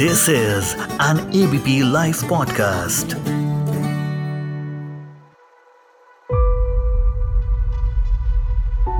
[0.00, 3.14] This is an ABP Life podcast.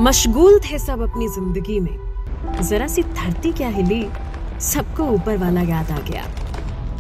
[0.01, 4.09] मशगूल थे सब अपनी ज़िंदगी में। जरा सी धरती क्या हिली,
[4.61, 6.25] सबको ऊपर वाला याद आ गया।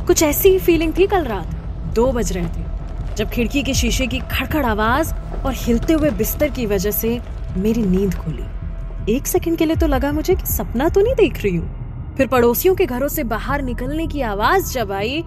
[0.06, 1.54] कुछ ऐसी ही फीलिंग थी कल रात?
[1.94, 6.48] दो बज रहे थे। जब खिड़की के शीशे की खड़खड़ आवाज़ और हिलते हुए बिस्तर
[6.48, 7.20] की वजह से
[7.56, 11.42] मेरी नींद खुली। एक सेकंड के लिए तो लगा मुझे कि सपना तो नहीं देख
[11.42, 11.77] रही हूँ।
[12.18, 15.22] फिर पड़ोसियों के घरों से बाहर निकलने की आवाज़ जब आई,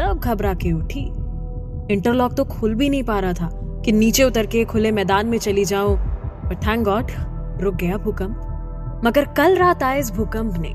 [0.00, 1.00] तब घबरा के उठी।
[1.94, 3.50] इंटरलॉक तो खुल भी नहीं पा रहा था
[3.84, 5.96] कि नीचे उतर के खुले मैदान में चली जाऊँ,
[6.44, 7.10] पर थैंक गॉड
[7.60, 10.72] रुक गया भूकंप। मगर कल रात आए इस भूकंप ने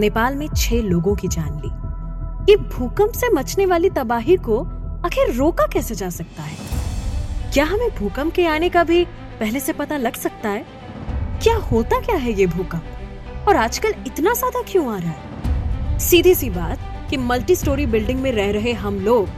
[0.00, 1.70] नेपाल में छह लोगों की जान ली।
[2.52, 4.60] ये भूकंप से मचने वाली तबाही को
[5.06, 6.56] आखिर रोका कैसे जा सकता है?
[7.52, 9.04] क्या हमें भूकंप के आने का भी
[9.40, 10.66] पहले से पता लग सकता है?
[11.42, 12.82] क्या होता क्या है ये भूकंप?
[13.48, 15.98] और आजकल इतना ज़्यादा क्यों आ रहा है?
[15.98, 16.78] सीधी सी बात
[17.10, 19.28] कि मल्टी स्टोरी बिल्डिंग में रह रहे हम लोग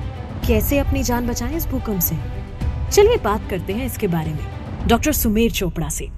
[0.47, 2.17] कैसे अपनी जान बचाएँ इस भूकंप से?
[2.93, 6.09] चलिए बात करते हैं इसके बारे में। डॉक्टर सुमेर चोपड़ा से।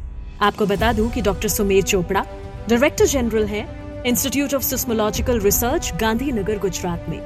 [0.42, 2.24] आपको बता दूँ कि doctor Sumer Chopra
[2.69, 7.19] director general हैं institute of seismological research Gandhinagar, Gujarat में।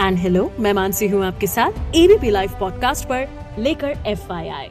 [0.00, 3.28] एंड हेलो मैं मानसी हूँ आपके साथ एबीपी लाइव पॉडकास्ट पर
[3.58, 4.68] लेकर एफआईआई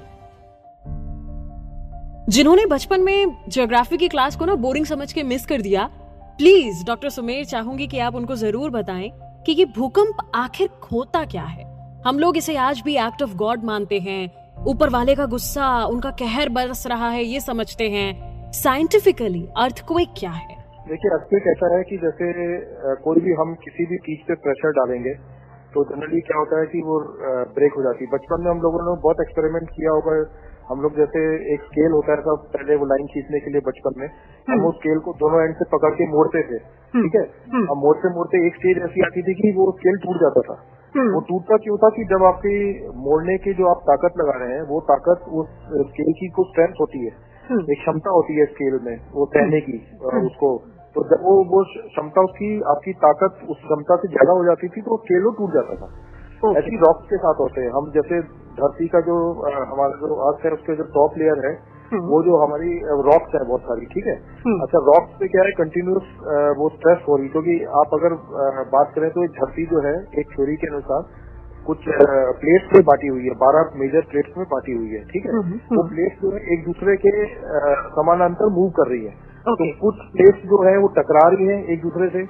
[2.25, 5.85] जिन्होंने बचपन में ज्योग्राफी की क्लास को ना बोरिंग समझ के मिस कर दिया
[6.39, 9.09] प्लीज़ डॉक्टर सुमेर, चाहूँगी कि आप उनको ज़रूर बताएँ
[9.45, 11.65] कि ये भूकंप आखिर खोता क्या है।
[12.05, 14.23] हम लोग इसे आज भी एक्ट ऑफ़ गॉड मानते हैं।
[14.67, 20.31] ऊपर वाले का गुस्सा, उनका कहर बरस रहा है, ये समझते हैं। साइंटिफिकली अर्थक्वेक क्या
[20.31, 20.55] है?
[20.87, 22.31] देखिए अर्थक्वेक ऐसा है कि जैसे
[23.03, 25.13] कोई भी हम किसी भी चीज़ पे प्रेशर डालेंगे
[25.73, 26.99] तो जनरली क्या होता है कि वो
[27.53, 30.17] ब्रेक हो जाती है। बचपन में हम लोगों ने बहुत एक्सपेरिमेंट किया होगा
[30.67, 31.21] हम लोग जैसे
[31.53, 34.67] एक स्केल होता है सब पहले वो लाइन खींचने के लिए बचपन में हम हम्म।
[34.67, 36.59] उस स्केल को दोनों एंड से पकड़ के मोड़ते थे
[36.93, 40.21] ठीक है हम्म। अब मोड़ते मोड़ते एक स्टेज ऐसी आती थी कि वो स्केल टूट
[40.21, 40.57] जाता था
[40.95, 42.55] हम्म। वो टूटता क्यों था कि जब आपकी
[43.03, 45.49] मोड़ने की जो आप ताकत लगा रहे हैं वो ताकत उस
[45.87, 47.11] स्केल की कुछ स्ट्रेंथ होती है
[47.49, 49.77] हम्म। एक क्षमता होती है स्केल में वो सहने की
[50.23, 50.55] उसको
[50.95, 54.81] तो जब वो वो क्षमता उसकी आपकी ताकत उस क्षमता से ज़्यादा हो जाती थी
[54.83, 55.89] तो स्केल वो टूट जाता था
[56.51, 58.21] ऐसी रॉक्स के साथ होते हैं हम जैसे
[58.57, 59.15] धरती का जो
[59.65, 61.53] हमारा जो अर्थ है उसके जो टॉप लेयर है
[61.93, 62.69] हम्म। वो जो हमारी
[63.07, 64.15] रॉक्स है बहुत सारी ठीक है
[64.45, 66.13] हम्म। अच्छा रॉक्स पे क्या है कंटिन्यूस
[66.57, 68.15] वो स्ट्रेस हो रही क्योंकि आप अगर
[68.71, 71.05] बात करें तो धरती जो है एक थ्योरी के अनुसार
[71.67, 71.85] कुछ
[72.39, 75.59] प्लेट्स में बांटी हुई है बारह मेजर प्लेट्स में बांटी हुई है ठीक है हम्म,
[75.71, 77.11] वो। प्लेट्स जो है एक दूसरे के
[77.95, 79.13] समानांतर मूव कर रही है
[79.45, 82.25] तो कुछ प्लेट्स जो है वो टकरा रही है एक दूसरे से।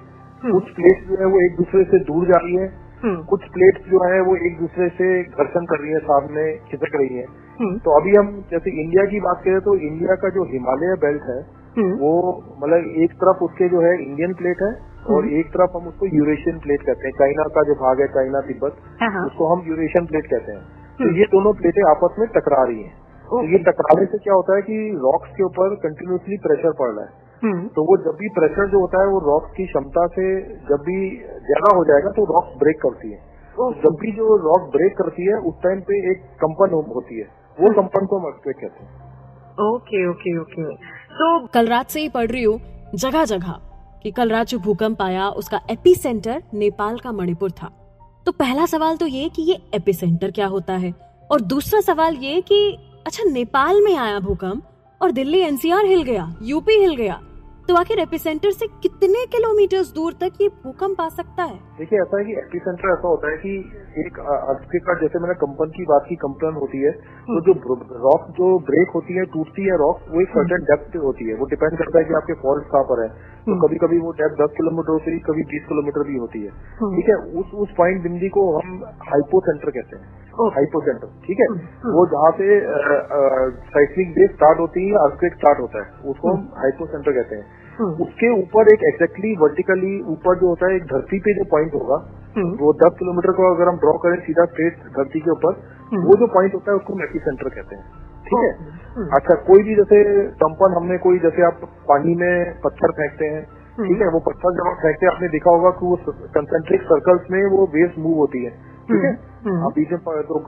[0.51, 3.99] कुछ प्लेट्स जो है वो एक दूसरे से दूर जा रही है। कुछ प्लेट्स जो
[4.03, 7.25] है वो एक दूसरे से घर्षण कर रही है सामने खिसक रही है
[7.59, 11.23] हम्म। तो अभी हम जैसे इंडिया की बात करें तो इंडिया का जो हिमालय बेल्ट
[11.23, 11.39] है
[11.77, 12.11] हम्म। वो
[12.57, 14.71] मतलब एक तरफ़ उसके जो है इंडियन प्लेट है
[15.09, 18.41] और एक तरफ़ हम उसको यूरेशियन प्लेट कहते हैं चाइना का जो भाग है चाइना
[18.43, 20.61] तिब्बत हाँ, हाँ। उसको हम यूरेशियन प्लेट कहते हैं
[20.93, 24.33] तो हम्म। ये दोनों प्लेटें आपस में टकरा रही हैं तो ये टकराने से क्या
[24.33, 28.15] होता है कि रॉक्स के ऊपर कंटिन्यूसली प्रेशर पड़ रहा है हम्म। तो वो जब
[28.19, 30.27] भी प्रेशर जो होता है वो रॉक्स की क्षमता से
[30.69, 30.99] जब भी
[31.45, 33.17] ज़्यादा हो जाएगा तो रॉक्स ब्रेक करती है।
[33.55, 37.25] तो जब भी जो रॉक ब्रेक करती है उस टाइम पे एक कंपन होती है।
[37.57, 40.63] वो कंपन को हम earthquake कहते हैं। Okay okay okay.
[41.13, 42.59] तो कल रात से ही पढ़ रही हूँ
[42.95, 43.59] जगह जगह
[44.03, 47.69] कि कल रात जो भूकंप आया उसका एपी सेंटर नेपाल का मणिपुर था।
[48.25, 50.93] तो पहला सवाल तो ये कि ये एपी सेंटर क्या होता है?
[51.29, 52.57] और दूसरा सवाल ये कि
[53.05, 57.19] अच्छा नेपाल में आया भूकंप और दिल्ली एनसीआर हिल गया यूपी हिल गया
[57.67, 61.55] तो आखिर एपिसेंटर से कितने किलोमीटर दूर तक ये भूकंप आ सकता है?
[61.77, 63.51] देखिए ऐसा है कि एपिसेंटर ऐसा होता है कि
[64.01, 66.91] एक अर्थक्वेक का जैसे मैंने कंपन की बात की कंपन होती है
[67.29, 67.53] तो जो
[68.05, 71.45] रॉक जो ब्रेक होती है टूटती है रॉक वो एक सर्टेन डेप्थ होती है। वो
[71.53, 73.07] डिपेंड करता है कि आपके फॉल्ट कहाँ पर है।
[73.45, 76.51] तो कभी कभी वो डेप्थ दस किलोमीटर होती है कभी बीस किलोमीटर भी होती है।
[76.91, 81.39] ठीक है उस उस पॉइंट बिंदी को हम हाइपो सेंटर कहते हैं। हाइपो सेंटर ठीक
[81.39, 81.47] है?
[81.95, 82.45] वो जहाँ से
[83.73, 87.52] साइक्लिक वेव स्टार्ट होती है अर्थक्वेक स्टार्ट होता है उसको हम हाइपो सेंटर कहते हैं।
[87.81, 91.95] उसके ऊपर एक एग्जैक्टली वर्टिकली ऊपर जो होता है एक धरती पे जो पॉइंट होगा
[92.37, 95.53] वो दस किलोमीटर को अगर हम ड्रॉ करें सीधा स्ट्रेट धरती के ऊपर
[95.93, 97.83] वो जो पॉइंट होता है उसको हम सेंटर कहते हैं।
[98.23, 98.51] ठीक है?
[99.09, 101.59] अच्छा कोई भी जैसे कंपन हमने कोई जैसे आप
[101.89, 103.43] पानी में पत्थर फेंकते हैं
[103.87, 104.07] ठीक है?
[104.07, 107.67] वो पत्थर जब आप फेंकते हैं आपने देखा होगा कि वो कंसेंट्रिक सर्कल्स में वो
[107.73, 109.11] वेव्स मूव होती है। ठीक है?
[109.57, 110.39] आप बीच में तो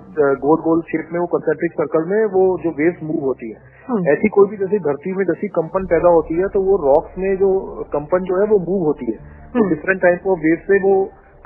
[0.41, 4.29] गोल गोल शेप में वो कंसेंट्रिक सर्कल में वो जो वेव्स मूव होती है। ऐसी
[4.35, 7.49] कोई भी जैसे धरती में जैसी कंपन पैदा होती है तो वो रॉक्स में जो
[7.93, 9.17] कंपन जो है वो मूव होती है।
[9.53, 10.93] तो डिफरेंट टाइप ऑफ़ वेव से वो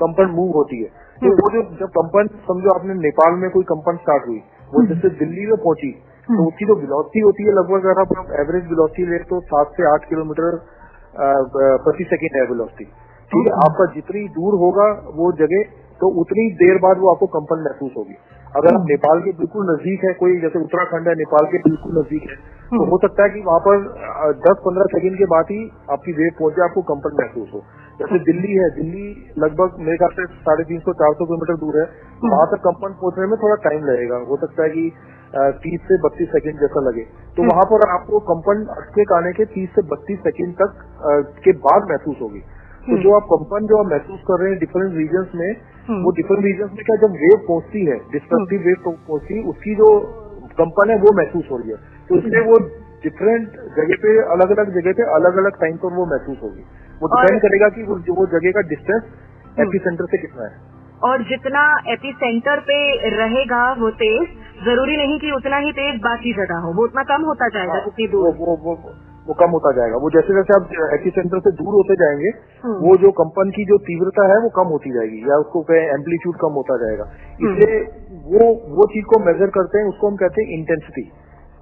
[0.00, 0.88] कंपन मूव होती है।
[1.18, 4.40] तो वो जो जब कंपन समझो आपने नेपाल में कोई कंपन स्टार्ट हुई
[4.70, 5.90] वो जैसे दिल्ली में पहुँची
[6.28, 9.86] तो उसकी जो वेलोसिटी होती है लगभग अगर आप एवरेज वेलोसिटी ले तो सात से
[9.90, 10.58] आठ किलोमीटर
[11.84, 13.52] प्रति सेकेंड है वेलोसिटी ठीक है?
[13.60, 18.14] आपका जितनी दूर होगा वो जगह तो उतनी देर बाद वो आपको कंपन महसूस होगी।
[18.54, 22.30] अगर आप नेपाल के बिल्कुल नज़दीक है कोई जैसे उत्तराखंड है नेपाल के बिल्कुल नज़दीक
[22.30, 22.36] है
[22.70, 23.84] तो हो सकता है कि वहाँ पर
[24.40, 25.60] दस पंद्रह सेकंड के बाद ही
[25.90, 27.62] आपकी वेव जाए आपको कंपन महसूस हो।
[28.00, 29.06] जैसे दिल्ली है दिल्ली
[29.38, 31.86] लगभग मेरे ख्याल से साढ़े तीन सौ चार सौ किलोमीटर दूर है।
[32.26, 34.84] वहाँ तक कंपन पहुँचने में थोड़ा टाइम लगेगा। हो सकता है कि
[35.64, 37.04] तीस से बत्तीस सेकंड जैसा लगे।
[37.36, 40.80] तो वहाँ पर आपको कंपन अटके आने के तीस से बत्तीस सेकंड तक
[41.44, 42.42] के बाद महसूस होगी।
[42.80, 45.50] तो जो आप कंपन जो आप महसूस कर रहे हैं डिफरेंट रीजन में
[46.04, 49.88] वो डिफरेंट रीजन में क्या जब वेव पहुँचती है डिस्ट्रक्टिव वेव पहुँचती है उसकी जो
[50.60, 51.76] कंपन है वो महसूस हो रही है।
[52.08, 52.58] तो इसलिए वो
[53.04, 56.64] डिफरेंट जगह पे अलग अलग जगह पे अलग अलग टाइम पर वो महसूस होगी।
[57.02, 59.02] वो डिपेंड करेगा कि वो जगह का डिस्टेंस
[59.58, 60.54] एपी सेंटर से कितना है।
[61.02, 62.78] और जितना एपी सेंटर पे
[63.10, 64.26] रहेगा वो तेज
[64.64, 68.06] ज़रूरी नहीं कि उतना ही तेज बाकी जगह हो वो उतना कम होता जाएगा उतनी
[68.08, 68.92] दूर। वो, वो, वो,
[69.30, 72.30] वो कम होता जाएगा। वो जैसे जैसे आप एपी सेंटर से दूर होते जाएँगे
[72.80, 76.38] वो जो कंपन की जो तीव्रता है वो कम होती जाएगी या उसको कहें एम्पलीट्यूड
[76.40, 77.08] कम होता जाएगा।
[77.40, 77.80] इसलिए
[78.28, 81.04] वो वो चीज़ को मेजर करते हैं उसको हम कहते हैं इंटेंसिटी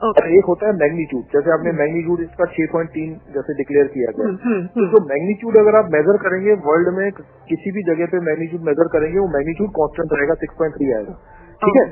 [0.00, 4.28] और एक होता है मैग्नीट्यूड जैसे आपने मैग्नीट्यूड इसका 6.3 जैसे डिक्लेयर किया गया।
[4.74, 7.06] तो जो मैग्नीट्यूड अगर आप मेजर करेंगे वर्ल्ड में
[7.48, 11.16] किसी भी जगह पे मैग्नीट्यूड मेजर करेंगे वो मैग्नीट्यूड कांस्टेंट रहेगा 6.3 आएगा।
[11.62, 11.86] ठीक है?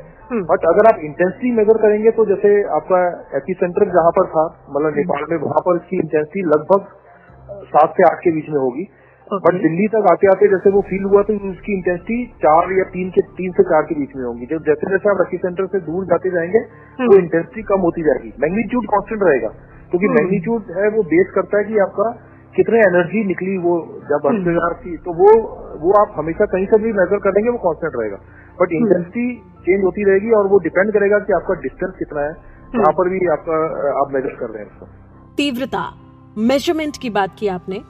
[0.48, 3.00] बट अगर आप इंटेंसिटी मेजर करेंगे तो जैसे आपका
[3.36, 6.86] एपी सेंटर जहाँ पर था मतलब नेपाल में वहाँ पर इसकी इंटेंसिटी लगभग
[7.68, 8.86] सात से आठ के बीच में होगी।
[9.30, 13.08] बट दिल्ली तक आते आते जैसे वो फील हुआ तो उसकी इंटेंसिटी चार या तीन
[13.10, 15.80] के तीन से चार के बीच में होगी। जब जैसे जैसे आप एपी सेंटर से
[15.86, 16.60] दूर जाते जाएँगे
[17.00, 19.48] तो इंटेंसिटी कम होती जाएगी। मैग्नीट्यूड कांस्टेंट रहेगा।
[19.90, 22.08] क्योंकि मैग्नीट्यूड है वो बेस करता है कि आपका
[22.56, 23.75] कितने एनर्जी निकली वो
[24.11, 25.31] जब अर्थव्यवहार की तो वो
[25.81, 28.19] वो आप हमेशा कहीं से भी मेजर करेंगे वो कांस्टेंट रहेगा।
[28.61, 29.26] बट इंटेंसिटी
[29.64, 32.32] चेंज होती रहेगी और वो डिपेंड करेगा कि आपका डिस्टेंस कितना है
[32.75, 33.58] वहाँ पर भी आपका
[34.03, 34.87] आप मेजर कर रहे हैं उसको।
[35.37, 35.82] तीव्रता
[36.47, 37.81] मेज़रमेंट की बात की आपने।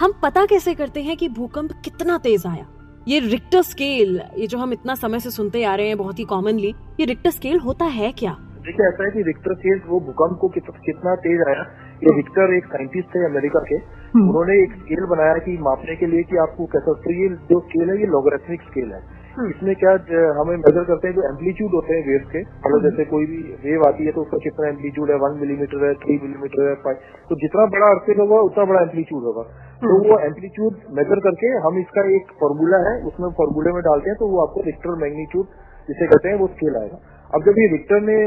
[0.00, 2.66] हम पता कैसे करते हैं कि भूकंप कितना तेज आया?
[3.08, 6.24] ये रिक्टर स्केल ये जो हम इतना समय से सुनते आ रहे हैं बहुत ही
[6.26, 8.36] कॉमनली ये रिक्टर स्केल होता है क्या?
[8.62, 11.62] देखिए ऐसा है कि रिक्टर स्केल वो भूकंप को कितना तेज आया।
[12.02, 13.78] ये रिक्टर एक साइंटिस्ट थे अमेरिका के।
[14.12, 17.90] उन्होंने एक स्केल बनाया कि मापने के लिए कि आपको कैसा तो ये जो स्केल
[17.90, 19.00] है ये लोगरिथमिक स्केल है।
[19.42, 19.92] इसमें क्या
[20.38, 23.86] हमें मेजर करते हैं जो एम्पलीट्यूड होते हैं वेव के। मतलब जैसे कोई भी वेव
[23.88, 25.16] आती है तो उसका कितना एम्पलीट्यूड है?
[25.24, 29.24] वन मिलीमीटर है थ्री मिलीमीटर है फाइव तो जितना बड़ा अर्थिक होगा उतना बड़ा एम्पलीट्यूड
[29.24, 29.48] होगा।
[29.80, 34.18] तो वो एम्पलीट्यूड मेजर करके हम इसका एक फॉर्मूला है उसमें फॉर्मूले में डालते हैं
[34.18, 36.98] तो वो आपको रिक्टर मैग्नीट्यूड जिसे कहते हैं वो स्केल आएगा।
[37.30, 38.22] अब जब ये रिक्टर ने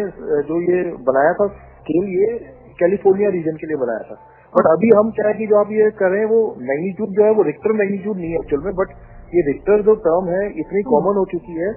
[0.47, 2.37] जो ये बनाया था स्केल ये
[2.79, 4.17] कैलिफ़ोर्निया रीजन के लिए बनाया था।
[4.55, 7.23] बट अभी हम क्या है कि जो आप ये कर रहे हैं वो मैग्नीट्यूड जो
[7.23, 8.91] है वो रिक्टर मैग्नीट्यूड नहीं है एक्चुअल में बट
[9.35, 11.71] ये रिक्टर जो टर्म है इतनी कॉमन हो चुकी है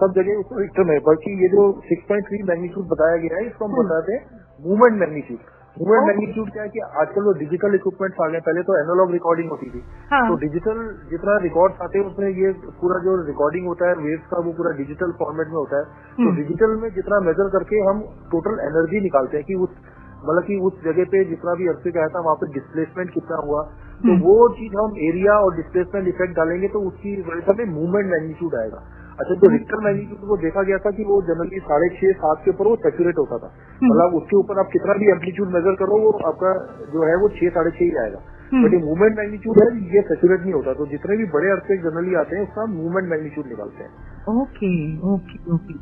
[0.00, 3.78] सब जगह उसको रिक्टर में बल्कि ये जो 6.3 मैग्नीट्यूड बताया गया है इसको हम
[3.82, 8.40] बताते हैं मूवमेंट मैग्नीट्यूड मूवमेंट मैग्नीट्यूड क्या है कि आजकल वो डिजिटल इक्विपमेंट आ गए
[8.46, 9.82] पहले तो एनालॉग रिकॉर्डिंग होती थी।
[10.12, 12.50] हाँ। तो डिजिटल जितना रिकॉर्ड आते हैं उसमें ये
[12.80, 15.84] पूरा जो रिकॉर्डिंग होता है वेव्स का वो पूरा डिजिटल फॉर्मेट में होता है।
[16.18, 18.00] तो डिजिटल में जितना मेजर करके हम
[18.32, 19.76] टोटल एनर्जी निकालते हैं कि उस
[20.20, 23.62] मतलब कि उस जगह पे जितना भी अर्थ आया था वहाँ पे डिस्प्लेसमेंट कितना हुआ।
[24.00, 28.54] तो वो चीज़ हम एरिया और डिस्प्लेसमेंट इफ़ेक्ट डालेंगे तो उसकी वजह से मूवमेंट मैग्नीट्यूड
[28.54, 28.82] आएगा।
[29.20, 32.50] अच्छा जो रिक्टर मैग्नीट्यूड वो देखा गया था कि वो जनरली साढ़े छह सात के
[32.50, 33.48] ऊपर वो सेचुरेट होता था।
[33.84, 36.52] मतलब उसके ऊपर आप कितना भी एम्पलीट्यूड मेजर करो वो आपका
[36.92, 38.20] जो है वो छह साढ़े छह ही आएगा।
[38.52, 42.14] बट ये मूवमेंट मैग्नीट्यूड है ये सेचुरेट नहीं होता। तो जितने भी बड़े अर्थ जनरली
[42.20, 43.90] आते हैं उसका मूवमेंट मैग्नीट्यूड निकालते हैं।
[44.36, 44.70] ओके
[45.14, 45.74] ओके ओके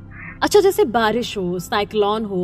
[0.43, 2.43] अच्छा जैसे बारिश हो साइक्लोन हो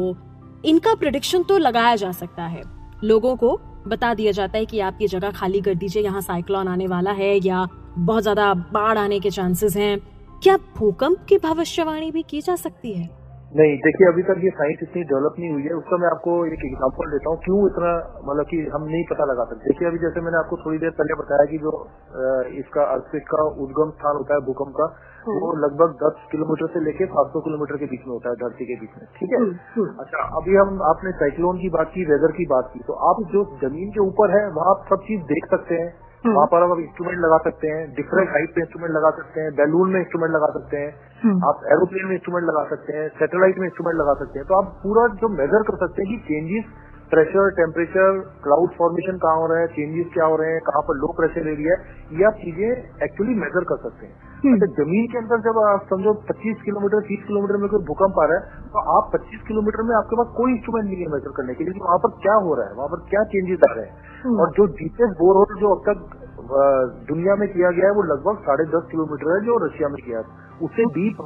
[0.65, 2.63] इनका प्रिडिक्शन तो लगाया जा सकता है।
[3.05, 6.69] लोगों को बता दिया जाता है कि आप ये जगह खाली कर दीजिए, यहाँ साइक्लोन
[6.69, 7.67] आने वाला है या
[7.99, 9.99] बहुत ज़्यादा बाढ़ आने के चांसेस हैं।
[10.43, 13.09] क्या भूकंप की भविष्यवाणी भी की जा सकती है?
[13.53, 16.63] नहीं देखिए अभी तक ये साइंस इतनी डेवलप नहीं हुई है उसका मैं आपको एक
[16.65, 17.91] एग्जांपल देता हूँ क्यों इतना
[18.21, 21.17] मतलब कि हम नहीं पता लगा सकते देखिए अभी जैसे मैंने आपको थोड़ी देर पहले
[21.17, 21.73] बताया कि जो
[22.59, 24.87] इसका अर्थक्विक का उद्गम स्थान होता है भूकंप का
[25.27, 28.65] वो हम्म। लगभग 10 किलोमीटर से लेके 700 किलोमीटर के बीच में होता है धरती
[28.65, 32.07] के बीच में ठीक है हम्म, हम्म। अच्छा अभी हम आपने साइक्लोन की बात की
[32.07, 35.23] वेदर की बात की तो आप जो ज़मीन के ऊपर है वहाँ आप सब चीज़
[35.29, 35.93] देख सकते हैं।
[36.25, 39.91] वहाँ पर आप इंस्ट्रूमेंट लगा सकते हैं डिफरेंट हाइट पे इंस्ट्रूमेंट लगा सकते हैं बैलून
[39.91, 40.91] में इंस्ट्रूमेंट लगा सकते हैं
[41.23, 44.55] हम्म। आप एरोप्लेन में इंस्ट्रूमेंट लगा सकते हैं सैटेलाइट में इंस्ट्रूमेंट लगा सकते हैं तो
[44.57, 46.71] आप पूरा जो मेजर कर सकते हैं कि changes
[47.11, 50.97] pressure temperature cloud formation कहाँ हो रहा है चेंजेस क्या हो रहे हैं कहाँ पर
[50.97, 52.69] लो प्रेशर एरिया है ये आप चीज़ें
[53.03, 57.03] एक्चुअली मेजर कर सकते हैं हम्म। अच्छा ज़मीन के अंदर जब आप समझो 25 किलोमीटर
[57.09, 60.33] 30 किलोमीटर में कोई भूकंप आ रहा है तो आप 25 किलोमीटर में आपके पास
[60.39, 62.89] कोई इंस्ट्रूमेंट नहीं है मेजर करने के लिए वहाँ पर क्या हो रहा है वहाँ
[62.95, 65.99] पर क्या चेंजेस आ रहे हैं। और जो डीपेस्ट बोरहोल जो अब तक
[67.11, 70.19] दुनिया में किया गया है वो लगभग साढ़े दस किलोमीटर है जो रशिया में किया
[70.19, 70.25] है।
[70.67, 71.21] उससे डीप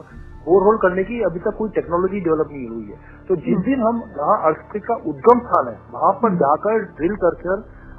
[0.48, 4.02] बोरहोल करने की अभी तक कोई टेक्नोलॉजी डेवलप नहीं हुई है। तो जिस दिन हम
[4.18, 7.40] जहाँ अर्थक्विक का उद्गम स्थान है वहाँ पर जाकर ड्रिल कर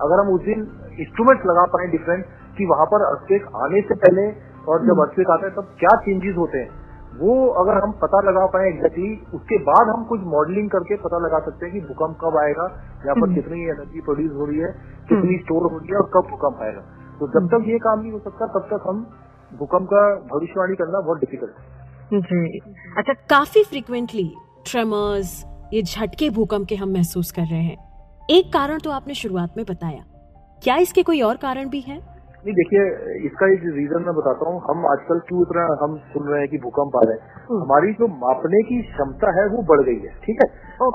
[0.06, 0.60] अगर हम उस दिन
[1.04, 2.26] इंस्ट्रूमेंट लगा पाए डिफरेंट
[2.58, 4.26] कि वहाँ पर अर्थक्वेक आने से पहले
[4.68, 6.70] और जब अर्थक्वेक आता है तब क्या चेंजेस होते हैं?
[7.20, 11.40] वो अगर हम पता लगा पाए एग्जैक्टली उसके बाद हम कुछ मॉडलिंग करके पता लगा
[11.46, 12.66] सकते हैं कि भूकंप कब आएगा
[13.06, 14.72] यहाँ पर कितनी एनर्जी प्रोड्यूस हो रही है
[15.10, 16.82] कितनी स्टोर हो रही है और कब भूकंप आएगा।
[17.20, 19.00] तो जब तक ये काम नहीं हो सकता तब तक हम
[19.52, 22.60] भूकंप का भविष्यवाणी करना बहुत डिफ़िकल्ट है। जी।
[22.98, 24.30] अच्छा काफ़ी फ्रिक्वेंटली
[24.66, 25.32] ट्रेमर्स
[25.74, 29.66] ये झटके भूकंप के हम महसूस कर रहे हैं। एक कारण तो आपने शुरुआत में
[29.66, 30.04] बताया।
[30.64, 32.00] क्या इसके कोई और कारण भी हैं?
[32.48, 32.84] नहीं देखिए
[33.28, 36.60] इसका एक रीजन मैं बताता हूँ। हम आजकल क्यों इतना हम सुन रहे हैं कि
[36.66, 37.58] भूकंप आ रहे हैं?
[37.64, 40.48] हमारी जो मापने की क्षमता है वो बढ़ गई है ठीक है?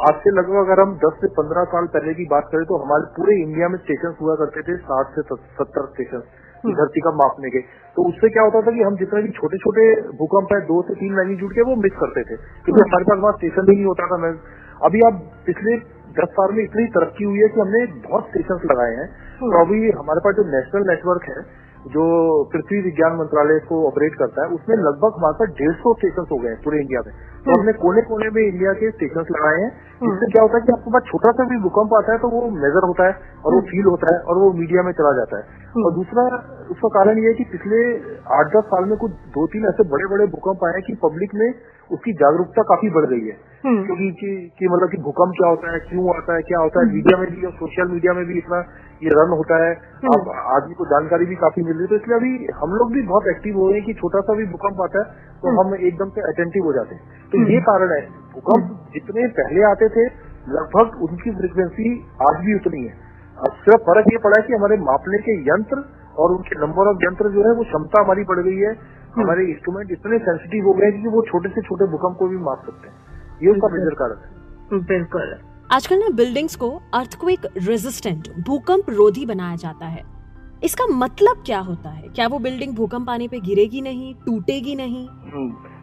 [0.04, 3.10] आज से लगभग अगर हम 10 से 15 साल पहले की बात करें तो हमारे
[3.18, 6.24] पूरे इंडिया में स्टेशन हुआ करते थे साठ से सत्तर स्टेशन
[6.72, 7.60] धरती का मापने के।
[7.96, 9.86] तो उससे क्या होता था कि हम जितने भी छोटे छोटे
[10.18, 13.32] भूकंप है दो से तीन मैग्नीट्यूड के वो मिस करते थे। क्योंकि हमारे पास वहाँ
[13.38, 14.30] स्टेशन भी नहीं होता था मैं
[14.88, 15.74] अभी आप पिछले
[16.12, 19.08] दस साल में इतनी तरक्की हुई है कि हमने बहुत स्टेशन लगाए हैं।
[19.42, 21.42] तो अभी हमारे पास जो नेशनल नेटवर्क है
[21.84, 22.02] जो
[22.50, 26.36] पृथ्वी विज्ञान मंत्रालय को ऑपरेट करता है उसमें लगभग हमारे पास डेढ़ सौ स्टेशन हो
[26.42, 27.08] गए हैं पूरे इंडिया में।
[27.46, 29.70] तो हमने कोने कोने में इंडिया के स्टेशन लगाए हैं।
[30.02, 32.42] इससे क्या होता है कि आपके पास छोटा सा भी भूकंप आता है तो वो
[32.58, 35.60] मेजर होता है और वो फील होता है और वो मीडिया में चला जाता है।
[35.82, 36.28] और दूसरा
[36.70, 37.82] उसका कारण ये है कि पिछले
[38.36, 41.34] आठ दस साल में कुछ दो तीन ऐसे बड़े बड़े भूकंप आए हैं कि पब्लिक
[41.34, 41.48] में
[41.92, 45.78] उसकी जागरूकता काफ़ी बढ़ गई है। क्योंकि कि, कि मतलब कि भूकंप क्या होता है
[45.80, 48.58] क्यों आता है क्या होता है मीडिया में भी और सोशल मीडिया में भी इतना
[49.02, 49.74] ये रन होता है।
[50.12, 53.02] अब आदमी को जानकारी भी काफ़ी मिल रही है। तो इसलिए अभी हम लोग भी
[53.06, 56.10] बहुत एक्टिव हो रहे हैं कि छोटा सा भी भूकंप आता है तो हम एकदम
[56.10, 58.02] से अटेंटिव हो जाते हैं। तो ये कारण है
[58.34, 60.06] भूकंप जितने पहले आते थे
[60.50, 61.90] लगभग उनकी फ्रिक्वेंसी
[62.28, 62.94] आज भी उतनी है।
[63.38, 65.84] अब सिर्फ़ फ़र्क ये पड़ा है कि हमारे मापने के यंत्र
[66.18, 68.72] और उनके नंबर ऑफ़ यंत्र जो है वो क्षमता हमारी बढ़ गई है।
[69.16, 72.36] हमारे इंस्ट्रूमेंट इतने सेंसिटिव हो गए हैं कि वो छोटे से छोटे भूकंप को भी
[72.36, 72.94] माप सकते हैं।
[73.42, 75.34] ये उसका मेजर कारण है। बिल्कुल।
[75.72, 80.02] आजकल ना बिल्डिंग्स को अर्थक्वेक रेजिस्टेंट भूकंप रोधी बनाया जाता है।
[80.64, 82.08] इसका मतलब क्या होता है?
[82.08, 85.06] क्या वो बिल्डिंग भूकंप आने पे गिरेगी नहीं टूटेगी नहीं?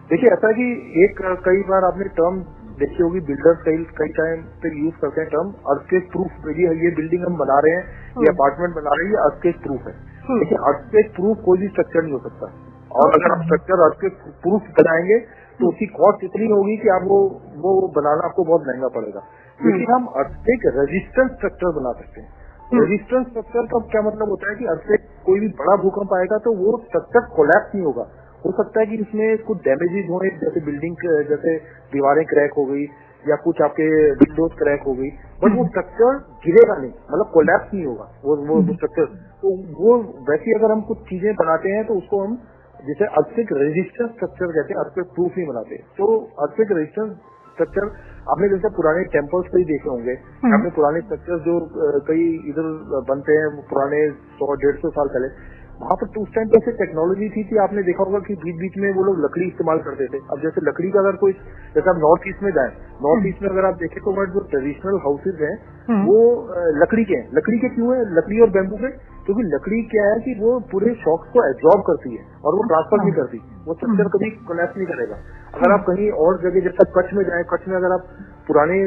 [0.10, 0.68] देखिए ऐसा कि
[1.04, 2.40] एक कई बार आपने टर्म
[2.80, 6.92] देखी होगी बिल्डर्स कई कई टाइम पे यूज़ करते हैं टर्म अर्थक्वेक प्रूफ ये ये
[6.96, 7.84] बिल्डिंग हम बना रहे हैं
[8.18, 9.94] ये अपार्टमेंट बना रहे हैं ये अर्थक्वेक प्रूफ है।
[10.40, 12.52] देखिए अर्थक्वेक प्रूफ कोई भी स्ट्रक्चर नहीं हो सकता।
[12.92, 15.20] और अगर आप स्ट्रक्चर अर्थक्वेक प्रूफ बनाएँगे
[15.60, 17.20] तो उसकी कॉस्ट इतनी होगी कि आप वो
[17.58, 19.24] वो बनाना आपको बहुत महँगा पड़ेगा।
[19.60, 22.30] लेकिन हम अर्थक्वेक रेजिस्टेंस स्ट्रक्चर बना सकते हैं।
[22.74, 26.54] रेजिस्टेंस स्ट्रक्चर का क्या मतलब होता है कि अर्थक्वेक कोई भी बड़ा भूकंप आएगा तो
[26.56, 28.08] वो स्ट्रक्चर कोलैप्स नहीं होगा।
[28.46, 30.96] हो सकता है कि इसमें कुछ डैमेजेस हो जैसे बिल्डिंग
[31.30, 31.58] जैसे
[31.94, 32.84] दीवारें क्रैक हो गई
[33.26, 35.10] या कुछ आपके विंडोज़ क्रैक हो गई
[35.42, 39.06] बट वो स्ट्रक्चर गिरेगा नहीं मतलब कोलैप्स नहीं होगा वो वो स्ट्रक्चर
[39.42, 39.98] तो वो
[40.30, 42.38] वैसे अगर हम कुछ चीज़ें बनाते हैं तो उसको हम
[42.82, 46.08] जिसे अर्थक्विक रेजिस्टेंस स्ट्रक्चर कहते हैं अर्थक्विक प्रूफ ही बनाते। हैं तो
[46.40, 47.12] अर्थक्विक रेजिस्टेंस
[47.52, 47.86] स्ट्रक्चर
[48.32, 50.14] आपने जैसे पुराने टेम्पल्स कई देखे होंगे।
[50.50, 51.56] आपने पुराने स्ट्रक्चर जो
[52.08, 52.68] कई इधर
[53.08, 54.02] बनते हैं पुराने
[54.40, 55.32] सौ डेढ़ सौ साल पहले
[55.82, 58.56] वहाँ पर तो उस टाइम पे ऐसे टेक्नोलॉजी थी कि आपने देखा होगा कि बीच
[58.62, 61.36] बीच में वो लोग लकड़ी इस्तेमाल करते थे। अब जैसे लकड़ी का अगर कोई
[61.76, 62.72] जैसे आप नॉर्थ ईस्ट में जाए
[63.06, 65.54] नॉर्थ ईस्ट में अगर आप देखें तो वहाँ जो ट्रेडिशनल हाउसेज हैं
[66.06, 66.18] वो
[66.82, 68.02] लकड़ी के हैं। लकड़ी के क्यों है?
[68.18, 68.92] लकड़ी और बैम्बू के।
[69.30, 73.00] क्योंकि लकड़ी क्या है कि वो पूरे शॉक को एब्जॉर्ब करती है और वो ट्रांसफ़र
[73.00, 75.18] नहीं करती है। वो स्ट्रक्चर कभी कोलैप्स नहीं करेगा।
[75.52, 78.08] अगर आप कहीं और जगह जैसे कच्छ में जाए कच्छ में अगर आप
[78.48, 78.78] पुराने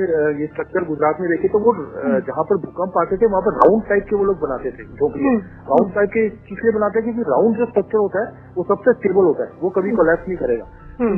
[0.41, 1.75] ये स्ट्रक्चर गुजरात में देखे तो वो
[2.27, 5.35] जहाँ पर भूकंप आते थे वहाँ पर राउंड टाइप के वो लोग बनाते थे झोंपड़ियाँ।
[5.69, 9.31] राउंड टाइप के इसलिए बनाते हैं क्योंकि राउंड जो स्ट्रक्चर होता है वो सबसे स्टेबल
[9.31, 10.67] होता है। वो कभी कोलैप्स नहीं करेगा।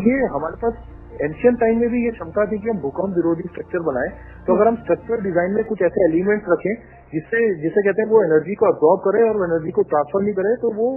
[0.04, 0.76] ये हमारे पास
[1.20, 4.08] एंशियन टाइम में भी ये क्षमता थी कि हम भूकंप विरोधी स्ट्रक्चर बनाए।
[4.46, 6.74] तो अगर हम स्ट्रक्चर डिज़ाइन में कुछ ऐसे एलिमेंट्स रखें,
[7.12, 10.54] जिससे, जिसे कहते हैं वो एनर्जी को अब्जॉर्ब करे और एनर्जी को ट्रांसफ़र नहीं करे
[10.56, 10.88] तो वो,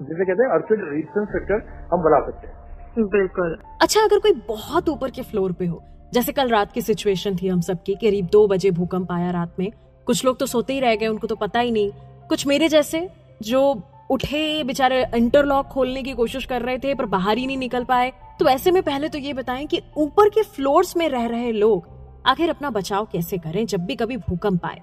[0.00, 4.88] जिसे कहते हैं अर्थक्वेक रेजिस्टेंस स्ट्रक्चर हम बना सकते हैं। बिल्कुल। अच्छा अगर कोई बहुत
[4.88, 8.46] ऊपर के फ्लोर पे हो, जैसे कल रात की सिचुएशन थी हम सबकी करीब दो
[8.48, 9.70] बजे भूकंप आया रात में।
[10.06, 11.92] कुछ लोग तो सोते ही रह गए, उनको तो पता ही नहीं।
[12.28, 13.08] कुछ मेरे जैसे,
[13.42, 17.84] जो उठे बेचारे इंटरलॉक खोलने की कोशिश कर रहे थे, पर बाहर ही नहीं निकल
[17.84, 18.12] पाए।
[18.42, 21.84] तो ऐसे में पहले तो ये बताएँ कि ऊपर के फ्लोर्स में रह रहे लोग
[22.26, 24.80] आखिर अपना बचाव कैसे करें जब भी कभी भूकंप आए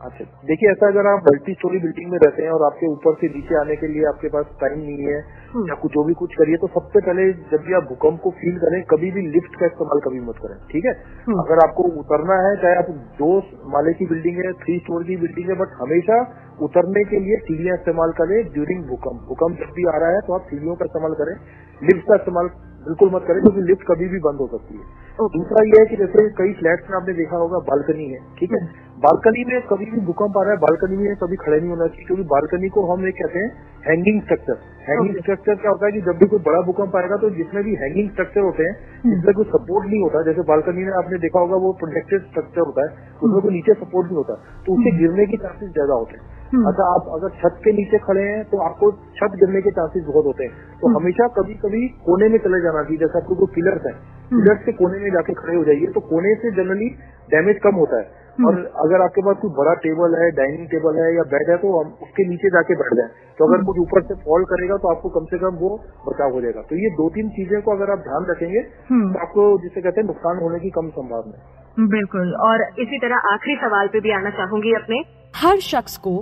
[0.00, 3.28] अच्छा देखिए ऐसा अगर आप मल्टी स्टोरी बिल्डिंग में रहते हैं और आपके ऊपर से
[3.28, 5.18] नीचे आने के लिए आपके पास टाइम नहीं है
[5.52, 8.30] हम्म। या कुछ जो भी कुछ करिए तो सबसे पहले जब भी आप भूकंप को
[8.38, 10.94] फील करें कभी भी लिफ्ट का इस्तेमाल कभी मत करें ठीक है
[11.26, 13.30] हम्म। अगर आपको उतरना है चाहे आप दो
[13.70, 16.20] माले की बिल्डिंग है थ्री स्टोर की बिल्डिंग है बट हमेशा
[16.62, 20.34] उतरने के लिए सीढ़ियाँ इस्तेमाल करें ड्यूरिंग भूकंप भूकंप जब भी आ रहा है तो
[20.34, 21.34] आप सीढ़ियों का इस्तेमाल करें
[21.82, 22.50] लिफ्ट का इस्तेमाल
[22.84, 25.96] बिल्कुल मत करें क्योंकि लिफ्ट कभी भी बंद हो सकती है दूसरा ये है कि
[25.96, 28.60] जैसे कई फ्लैट्स में आपने देखा होगा बालकनी है ठीक है
[28.98, 32.06] बालकनी में कभी भी भूकंप आ रहा है बालकनी में कभी खड़े नहीं होना चाहिए
[32.06, 33.48] क्योंकि बालकनी को हम एक कहते हैं
[33.86, 37.30] हैंगिंग स्ट्रक्चर हैंगिंग स्ट्रक्चर क्या होता है कि जब भी कोई बड़ा भूकंप आएगा तो
[37.32, 40.92] जिसमें भी हैंगिंग स्ट्रक्चर होते हैं हम्म। जिसमें कोई सपोर्ट नहीं होता जैसे बालकनी में
[40.98, 44.72] आपने देखा होगा वो प्रोटेक्टेड स्ट्रक्चर होता है उसमें कोई नीचे सपोर्ट नहीं होता तो
[44.72, 48.22] उससे हम्म। गिरने के चांसेस ज़्यादा होते हैं। अच्छा आप अगर छत के नीचे खड़े
[48.22, 51.86] हैं तो आपको छत गिरने के चांसेस बहुत होते हैं तो हम्म। हमेशा कभी कभी
[52.04, 55.10] कोने में चले जाना चाहिए जैसे आपको जो पिलर्स है हम्म। पिलर्स के कोने में
[55.12, 56.90] जाके खड़े हो जाइए तो कोने से जनरली
[57.30, 60.96] डैमेज कम होता है हम्म। और अगर आपके पास कोई बड़ा टेबल है डाइनिंग टेबल
[60.98, 63.78] है या बेड है तो हम उसके नीचे जाके बैठ जाए तो अगर हम्म। कुछ
[63.80, 65.74] ऊपर से फॉल करेगा तो आपको कम से कम वो
[66.06, 69.20] बचाव हो जाएगा तो ये दो तीन चीज़ें को अगर आप ध्यान रखेंगे हम्म। तो
[69.20, 73.56] आपको जिसे कहते हैं नुकसान होने की कम संभावना है बिल्कुल और इसी तरह आखिरी
[73.58, 75.02] सवाल पे भी आना चाहूँगी अपने
[75.36, 76.14] हर शख्स को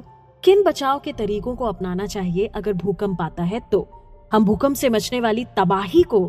[0.45, 3.81] किन बचाव के तरीकों को अपनाना चाहिए अगर भूकंप आता है तो?
[4.33, 6.21] हम भूकंप से मचने वाली तबाही को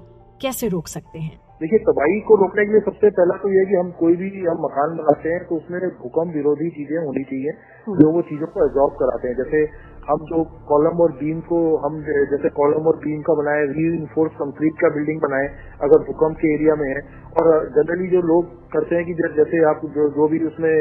[0.41, 1.37] कैसे रोक सकते हैं?
[1.61, 4.29] देखिए तबाही को रोकने के लिए सबसे पहला तो ये है कि हम कोई भी
[4.45, 7.51] हम मकान बनाते हैं तो उसमें भूकंप विरोधी चीज़ें होनी चाहिए
[7.99, 9.61] जो वो चीज़ों को एब्जॉर्ब कराते हैं। जैसे
[10.05, 11.97] हम जो कॉलम और बीम को हम
[12.31, 15.47] जैसे कॉलम और बीम का बनाए री इन्फोर्स कंक्रीट का बिल्डिंग बनाए
[15.87, 17.01] अगर भूकंप के एरिया में है।
[17.33, 20.75] और जनरली जो लोग करते हैं कि जैसे आप जो, जो भी उसमें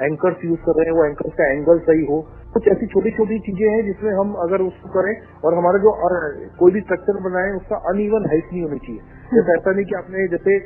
[0.00, 2.18] एंकर्स यूज़ कर रहे हैं, वो एंकर्स का एंगल सही हो।
[2.54, 5.14] कुछ ऐसी छोटी छोटी चीज़ें हैं जिसमें हम अगर उसको करें
[5.44, 6.14] और हमारा जो, और
[6.58, 9.02] कोई भी स्ट्रक्चर बनाए, उसका अनइवन हाइट नहीं होनी चाहिए।
[9.34, 10.58] जैसे ऐसा नहीं कि आपने जैसे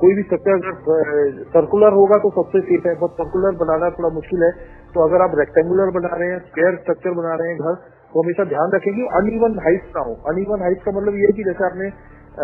[0.00, 4.42] कोई भी स्ट्रक्चर अगर सर्कुलर होगा तो सबसे सेफ़ है, बट सर्कुलर बनाना थोड़ा मुश्किल
[4.42, 4.52] है।
[4.94, 7.74] तो अगर आप रेक्टेंगुलर बना रहे हैं स्क्वायर स्ट्रक्चर बना रहे हैं घर
[8.12, 11.36] तो हमेशा ध्यान रखें कि अनइवन हाइट ना हो। अनइवन हाइट का मतलब ये है
[11.36, 11.86] कि जैसे आपने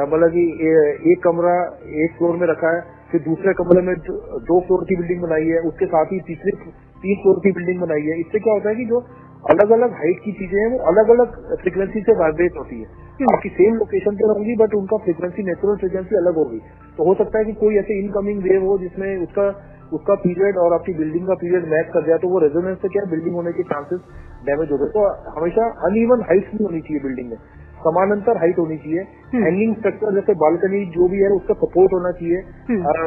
[0.04, 0.44] मतलब कि
[1.12, 1.56] एक कमरा
[2.04, 3.94] एक फ्लोर में रखा है फिर दूसरे कमरे में
[4.48, 6.52] दो फ्लोर की बिल्डिंग बनाई है उसके साथ ही तीसरे
[7.02, 8.98] तीन फ्लोर की बिल्डिंग बनाई है। इससे क्या होता है कि जो
[9.44, 13.48] अलग अलग हाइट की चीज़ें हैं वो अलग अलग फ्रिक्वेंसी से वाइब्रेट होती है। आपकी
[13.56, 16.58] सेम लोकेशन पे होंगी बट उनका फ्रिक्वेंसी नेचुरल फ्रिक्वेंसी अलग होगी।
[16.98, 19.48] तो हो सकता है कि कोई ऐसे इनकमिंग वेव हो जिसमें उसका
[19.92, 23.04] उसका पीरियड और आपकी बिल्डिंग का पीरियड मैच कर जाए तो वो रेजोनेंस से क्या
[23.10, 24.00] बिल्डिंग होने के चांसेस
[24.46, 25.04] डैमेज हो गए तो
[25.36, 27.38] हमेशा अनइवन हाइट्स नहीं होनी चाहिए बिल्डिंग में।
[27.78, 29.00] समानांतर हाइट होनी चाहिए।
[29.36, 32.40] हैंगिंग स्ट्रक्चर जैसे बालकनी जो भी है उसका सपोर्ट होना चाहिए।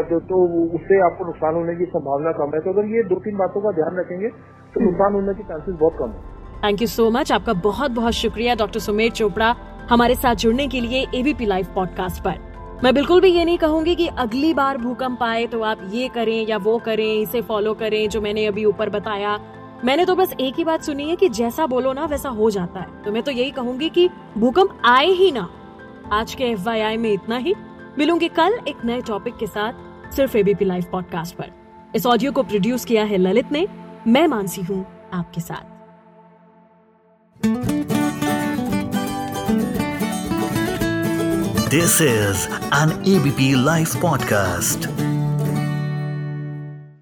[0.04, 0.44] तो, तो
[0.76, 3.72] उससे आपको नुकसान होने की संभावना कम है। तो अगर ये दो तीन बातों का
[3.72, 4.30] ध्यान रखेंगे
[4.74, 8.14] तो नुकसान होने के चांसेस बहुत कम है। थैंक यू सो मच आपका बहुत बहुत
[8.14, 9.56] शुक्रिया डॉक्टर सुमेर चोपड़ा
[9.90, 12.38] हमारे साथ जुड़ने के लिए एबीपी लाइव पॉडकास्ट पर।
[12.84, 16.48] मैं बिल्कुल भी ये नहीं कहूँगी कि अगली बार भूकंप आए तो आप ये करें
[16.48, 19.38] या वो करें इसे फॉलो करें जो मैंने अभी ऊपर बताया।
[19.86, 22.80] मैंने तो बस एक ही बात सुनी है कि जैसा बोलो ना, वैसा हो जाता
[22.80, 25.50] है। तो मैं तो यही कहूँगी कि भूकंप आए ही ना।
[26.12, 27.56] आज के एफ़ में इतना ही।
[27.98, 29.74] मिलूँगी कल एक नए टॉपिक के साथ,
[30.14, 31.52] सिर्फ़ एबीपी लाइव पॉडकास्ट पर।
[31.96, 33.68] इस ऑडियो को प्रोड्यूस किया है ललित ने।
[34.08, 35.72] मैं मानसी हूँ आपके साथ।
[41.70, 45.01] This is an ABP live podcast.